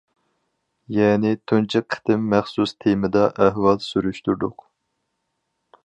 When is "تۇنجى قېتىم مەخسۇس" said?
1.51-2.75